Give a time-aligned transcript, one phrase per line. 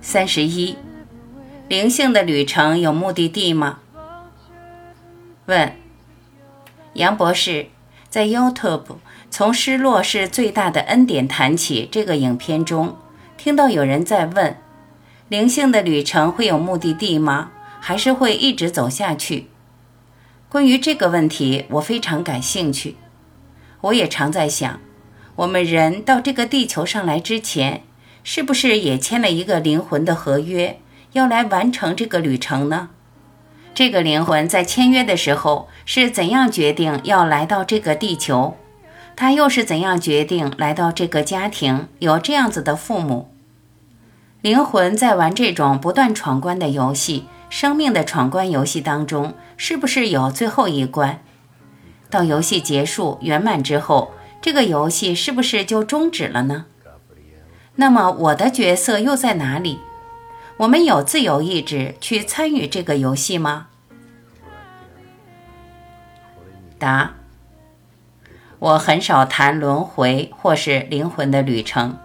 [0.00, 0.76] 三十一，
[1.68, 3.78] 灵性的旅程有目的地吗？
[5.46, 5.72] 问，
[6.94, 7.66] 杨博士，
[8.08, 8.96] 在 YouTube
[9.30, 12.96] 从“失落是最大的恩典”谈起这个影片中，
[13.36, 14.56] 听到有人在问，
[15.28, 17.52] 灵性的旅程会有目的地吗？
[17.80, 19.48] 还是会一直走下去？
[20.48, 22.96] 关于这个问题，我非常感兴趣。
[23.80, 24.78] 我也常在想，
[25.42, 27.82] 我们人到这个地球上来之前。
[28.24, 30.78] 是不是也签了一个灵魂的合约，
[31.14, 32.90] 要来完成这个旅程呢？
[33.74, 38.56] 这个灵魂在签约的时候是怎样决定要来到这个地球？
[39.16, 43.32] 他又是怎样决定来到这个家庭，有这样子的父母？
[44.40, 51.20] 灵魂在玩这种不断闯关的游戏，生命的闯关游戏当中，是不是有最后一关？
[52.08, 54.12] 到游戏结束圆满之后，
[54.42, 56.66] 这个游戏是不是就终止了呢？
[57.76, 59.78] 那么我的角色又在哪里？
[60.58, 63.68] 我们有自由意志去参与这个游戏吗？
[66.76, 67.14] 答：
[68.58, 71.96] 我很少谈轮回或是灵魂的旅程，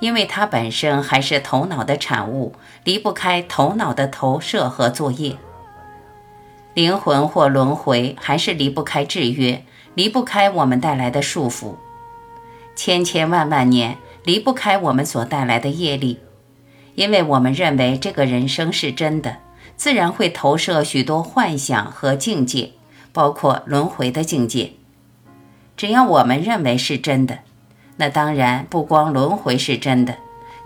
[0.00, 5.36] 因为它本身还是头脑的产物，离不开头脑的投射和作业。
[6.72, 11.74] 灵魂或轮回还是离不开制约，离不开我们带来的束缚，
[12.74, 13.98] 千千万万年。
[14.24, 16.20] 离不开我们所带来的业力，
[16.94, 19.38] 因为我们认为这个人生是真的，
[19.76, 22.70] 自然会投射许多幻想和境界，
[23.12, 24.74] 包括轮回的境界。
[25.76, 27.40] 只要我们认为是真的，
[27.96, 30.18] 那当然不光轮回是真的，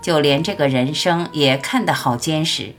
[0.03, 2.75] 就连这个人生也看得好坚实，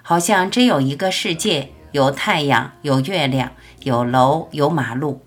[0.00, 5.20] 好像真有一个世界，有太阳，有月亮，有楼，有马路，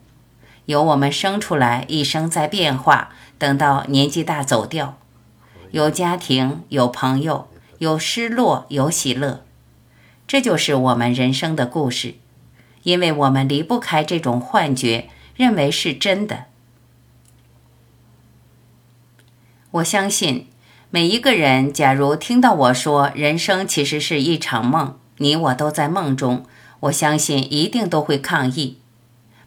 [0.66, 3.12] 有我们生出来，一生在变化。
[3.38, 4.98] 等到年纪大走掉，
[5.72, 7.50] 有家庭，有朋友，
[7.80, 9.44] 有失落，有喜乐，
[10.26, 12.16] 这就是我们人生的故事。
[12.84, 16.46] 因为我们离不开这种幻觉，认为是真的。
[19.72, 20.48] 我相信
[20.90, 26.46] 每一个人，假如听到我说人生其实是一场梦，你我都在梦中，
[26.80, 28.80] 我相信一定都会抗议，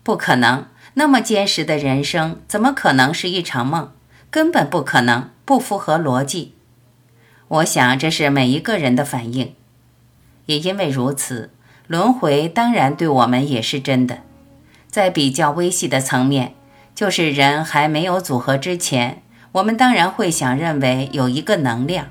[0.03, 0.67] 不可能。
[0.94, 3.93] 那么坚实的人生，怎么可能是一场梦？
[4.31, 6.54] 根本不可能，不符合逻辑。
[7.49, 9.54] 我想这是每一个人的反应。
[10.47, 11.50] 也因为如此，
[11.87, 14.19] 轮回当然对我们也是真的。
[14.88, 16.54] 在比较微细的层面，
[16.94, 19.22] 就是人还没有组合之前，
[19.53, 22.09] 我们当然会想认为有一个能量，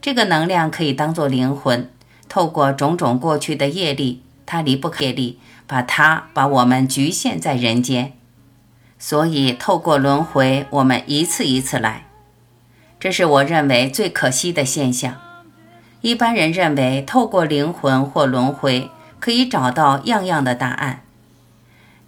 [0.00, 1.90] 这个能量可以当做灵魂，
[2.28, 5.38] 透过种种过去的业力，它离不开力，
[5.68, 8.14] 把它把我们局限在人间。
[8.98, 12.06] 所以，透过轮回，我们一次一次来，
[12.98, 15.20] 这是我认为最可惜的现象。
[16.00, 18.90] 一般人认为，透过灵魂或轮回
[19.20, 21.02] 可以找到样样的答案。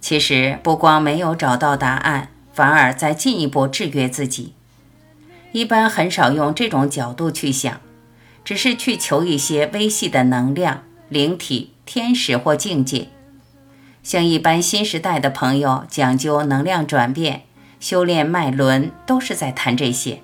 [0.01, 4.53] 其实，不光没有找到答案，反而在进一步制约自己。
[5.53, 7.79] 一般很少用这种角度去想，
[8.43, 13.09] 只是去求一些微细的能量、灵体、天使或境界。
[14.01, 17.43] 像一般新时代的朋友讲究能量转变、
[17.79, 20.21] 修炼脉轮，都是在谈这些。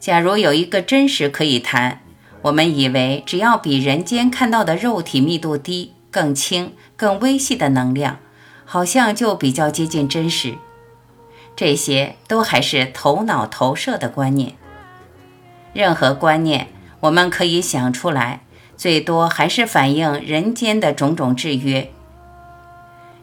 [0.00, 2.00] 假如有一个真实可以谈，
[2.42, 8.18] 我们以为只要比人间看到的肉体密度低、更轻、更微细的能量，
[8.64, 10.54] 好像就比较接近真实。
[11.56, 14.54] 这些都还是头脑投射的观念。
[15.72, 16.68] 任何观念，
[17.00, 18.42] 我们可以想出来，
[18.76, 21.90] 最多还是反映人间的种种制约。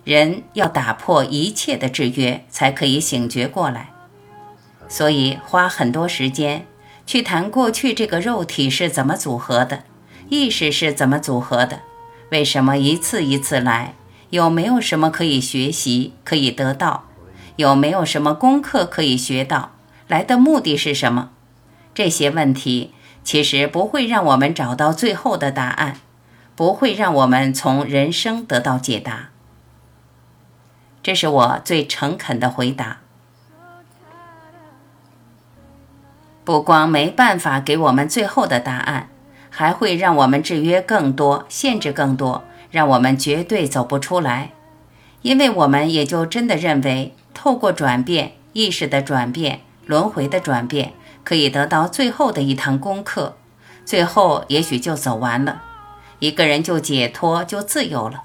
[0.03, 3.91] 人要打破一切的制约，才可以醒觉过来。
[4.88, 6.66] 所以花很多时间
[7.06, 9.84] 去谈过去这个肉体是怎么组合的，
[10.29, 11.81] 意识是怎么组合的，
[12.29, 13.94] 为什么一次一次来，
[14.31, 17.06] 有没有什么可以学习、可以得到，
[17.57, 19.72] 有没有什么功课可以学到，
[20.07, 21.30] 来的目的是什么？
[21.94, 22.92] 这些问题
[23.23, 25.97] 其实不会让我们找到最后的答案，
[26.56, 29.29] 不会让我们从人生得到解答。
[31.03, 32.97] 这是我最诚恳的回答。
[36.44, 39.09] 不光没办法给我们最后的答案，
[39.50, 44.51] 还会让我们制约更多、限制更多，让我们绝对走不出来。
[45.21, 53.38] 因为我们也就真的认为，透过转变、意识的转变、轮回的转变，可以得到最后的一堂功课，
[53.85, 55.63] 最后也许就走完了，
[56.19, 58.23] 一个人就解脱、就自由了。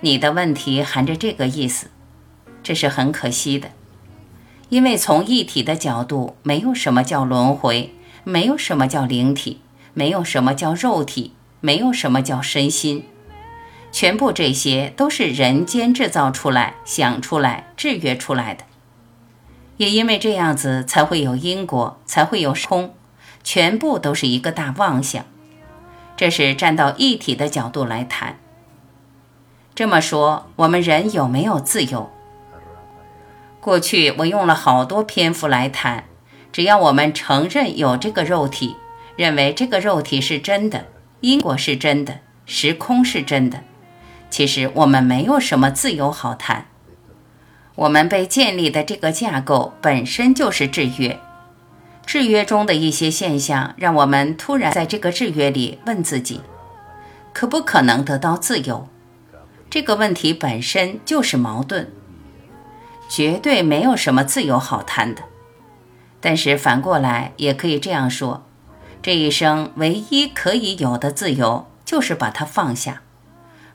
[0.00, 1.88] 你的问题含着这个意思，
[2.62, 3.70] 这是很可惜的，
[4.68, 7.94] 因为从一体的角度，没有什么叫轮回，
[8.24, 9.60] 没有什么叫灵体，
[9.94, 13.04] 没有什么叫肉体，没有什么叫身心，
[13.90, 18.64] 全部这些都是人间制造出来、想出来、制约出来的。
[19.78, 22.94] 也因为这样子，才会有因果，才会有空，
[23.42, 25.24] 全部都是一个大妄想。
[26.16, 28.38] 这是站到一体的角度来谈。
[29.74, 32.10] 这么说，我们人有没有自由？
[33.60, 36.04] 过去我用了好多篇幅来谈，
[36.50, 38.76] 只要我们承认有这个肉体，
[39.14, 40.86] 认为这个肉体是真的，
[41.20, 43.62] 因果是真的，时空是真的，
[44.28, 46.66] 其实我们没有什么自由好谈。
[47.78, 51.20] 我们被建立的这个架构本身就是制约，
[52.04, 56.40] 制约中的一些现象，让我们突然在这个制约里问自己：
[57.32, 58.88] 可不可能得到自由？
[59.70, 61.86] 这个问题本身就是矛盾，
[63.08, 65.22] 绝对没有什么自由好谈的。
[66.20, 68.44] 但是反过来也可以这样说：
[69.00, 73.02] 这一生唯一可以有的自由，就是把它放下，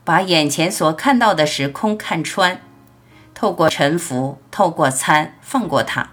[0.04, 2.60] 把眼前所看到的时空看穿。
[3.34, 6.12] 透过沉浮，透过参，放过他，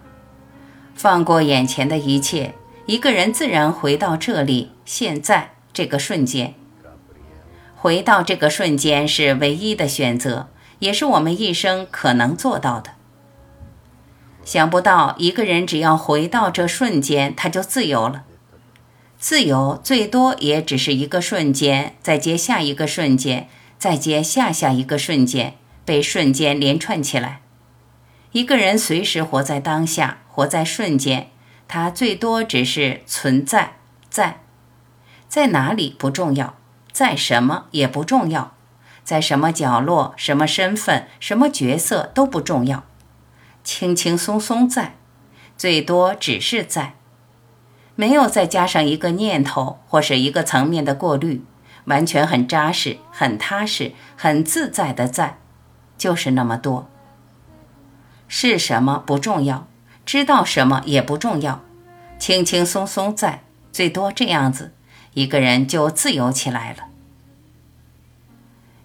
[0.95, 2.55] 放过眼前的一切，
[2.87, 6.55] 一个人自然回到这里，现在这个瞬间，
[7.75, 12.91] 回到这个瞬间是唯一的选择，也是我们一生可能做到的。
[14.43, 18.23] 想不到一个人只要回到这瞬间，他就自由了。
[19.19, 23.47] 自由最多也只是一个瞬间，再接下一个瞬间，
[23.77, 25.53] 再接下下一个瞬间。
[25.91, 27.41] 被瞬间连串起来，
[28.31, 31.29] 一个人随时活在当下，活在瞬间，
[31.67, 33.73] 他最多只是存在，
[34.09, 34.39] 在，
[35.27, 36.55] 在哪里不重要，
[36.93, 38.55] 在什么也不重要，
[39.03, 42.85] 在什么角落、什么身份、什么角色都不重要，
[43.61, 44.95] 轻轻松松在，
[45.57, 46.93] 最多只是在，
[47.97, 51.43] 没有再加上一个念头或是一个层面的过滤，
[51.83, 55.39] 完全很扎实、很踏实、很自在的在。
[56.01, 56.89] 就是那么多，
[58.27, 59.67] 是什么不重要，
[60.03, 61.61] 知道什么也不重要，
[62.17, 64.73] 轻轻松松在，最多这样子，
[65.13, 66.85] 一个人就自由起来了。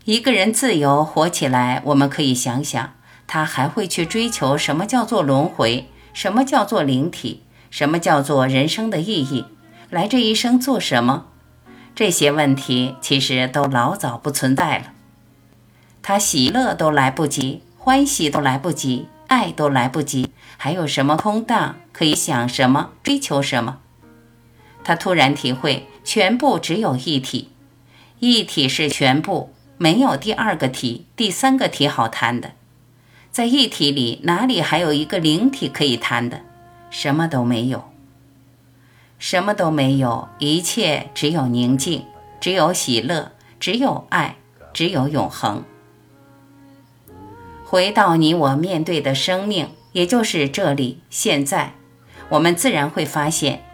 [0.04, 2.92] 一个人自由活起来，我们可以想想，
[3.26, 9.46] 他还会去追求什么叫做轮回，什么叫做灵体，什么叫做人生的意义，
[9.88, 11.28] 来这一生做什么？
[11.94, 14.92] 这些问题其实都老早不存在了。
[16.08, 23.78] 他喜乐都来不及，欢喜都来不及，爱都来不及，还有什么空荡可以想什么追求什么？
[24.84, 27.50] 他突然体会，全部只有一体，
[28.20, 32.52] 一体是全部，没有第二个体、第三个体好谈的。
[33.32, 36.42] 在一体里，哪里还有一个灵体可以谈的？
[36.88, 37.90] 什么都没有，
[39.18, 42.04] 什么都没有，一切只有宁静，
[42.40, 44.36] 只有喜乐，只有爱，
[44.72, 45.64] 只有永恒。
[47.68, 51.72] 回到你我面对的生命，也就是这里现在，
[52.28, 53.64] 我们自然会发现，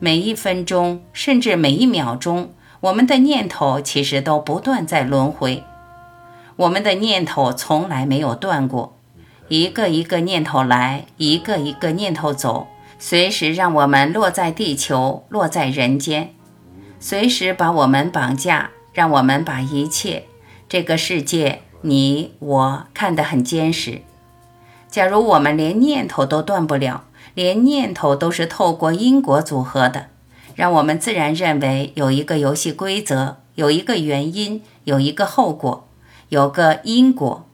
[0.00, 5.62] 每一分钟，甚至每一秒钟，我们的念头其实都不断在轮回。
[6.56, 8.98] 我们的念头从来没有断过，
[9.46, 12.66] 一个一个念头来，一个一个念头走，
[12.98, 16.34] 随时让我们落在地球，落在人间，
[16.98, 20.24] 随时把我们绑架，让我们把一切
[20.68, 21.62] 这个世界。
[21.82, 24.02] 你我看得很坚实。
[24.88, 27.04] 假如我们连念头都断不了，
[27.34, 30.06] 连念头都是透过因果组合的，
[30.54, 35.86] 让我们自然认为有一个游戏规则，有一个原因，有一个后果，
[36.30, 37.46] 有个因果，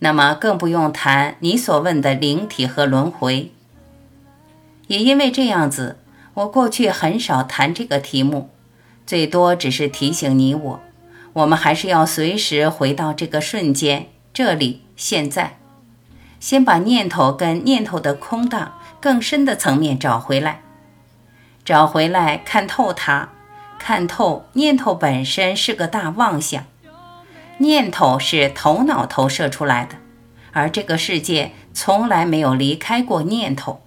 [0.00, 3.52] 那么更不用谈你所问的灵体和轮回。
[4.88, 5.98] 也因为这样子，
[6.34, 8.50] 我过去很少谈这个题目，
[9.06, 10.80] 最多只是提醒你我。
[11.34, 15.58] 我们还是要随时回到这个瞬间，这里现在，
[16.38, 20.62] 先把念头跟念头的空荡更深的层面找回来，
[21.64, 23.30] 找回来看透它，
[23.80, 26.64] 看透念头本身是个大妄想，
[27.58, 29.96] 念头是头脑投射出来的，
[30.52, 33.80] 而这个世界从来没有离开过念头。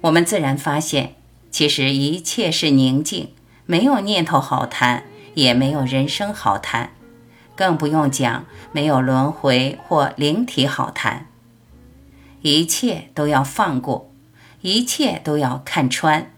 [0.00, 1.14] 我们自然发现，
[1.52, 3.32] 其实一切是宁静，
[3.66, 5.04] 没有念头好谈。
[5.38, 6.90] 也没有人生好谈，
[7.54, 11.28] 更不用讲没有轮回或灵体好谈。
[12.42, 14.10] 一切都要放过，
[14.62, 16.32] 一切都要看穿，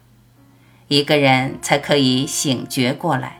[0.89, 3.39] 一个人才可以醒觉过来。